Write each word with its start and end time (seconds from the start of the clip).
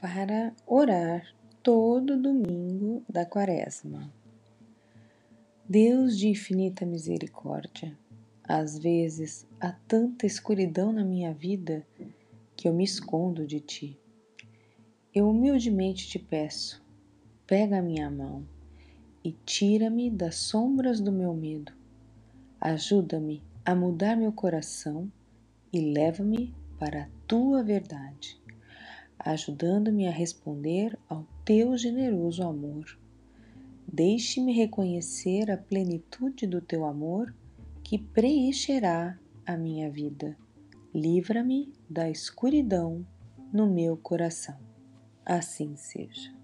para 0.00 0.54
orar 0.64 1.26
todo 1.60 2.22
domingo 2.22 3.02
da 3.08 3.26
quaresma. 3.26 4.12
Deus 5.68 6.16
de 6.16 6.28
infinita 6.28 6.86
misericórdia, 6.86 7.98
às 8.44 8.78
vezes 8.78 9.44
há 9.58 9.72
tanta 9.72 10.24
escuridão 10.24 10.92
na 10.92 11.04
minha 11.04 11.34
vida 11.34 11.84
que 12.56 12.68
eu 12.68 12.72
me 12.72 12.84
escondo 12.84 13.44
de 13.44 13.58
ti. 13.58 13.98
Eu 15.12 15.28
humildemente 15.28 16.08
te 16.08 16.18
peço, 16.20 16.80
pega 17.44 17.80
a 17.80 17.82
minha 17.82 18.08
mão 18.08 18.46
e 19.24 19.32
tira-me 19.44 20.08
das 20.10 20.36
sombras 20.36 21.00
do 21.00 21.10
meu 21.10 21.34
medo. 21.34 21.72
Ajuda-me 22.60 23.42
a 23.64 23.74
mudar 23.74 24.16
meu 24.16 24.30
coração 24.30 25.10
e 25.72 25.80
leva-me 25.80 26.54
para 26.78 27.02
a 27.02 27.08
tua 27.26 27.64
verdade 27.64 28.40
ajudando-me 29.18 30.06
a 30.06 30.10
responder 30.10 30.98
ao 31.08 31.26
teu 31.44 31.76
generoso 31.76 32.42
amor. 32.42 32.98
Deixe-me 33.90 34.52
reconhecer 34.52 35.50
a 35.50 35.56
plenitude 35.56 36.46
do 36.46 36.60
teu 36.60 36.84
amor 36.84 37.34
que 37.82 37.98
preencherá 37.98 39.18
a 39.46 39.56
minha 39.56 39.90
vida. 39.90 40.36
Livra-me 40.94 41.72
da 41.88 42.08
escuridão 42.08 43.06
no 43.52 43.66
meu 43.66 43.96
coração. 43.96 44.58
Assim 45.24 45.74
seja. 45.76 46.37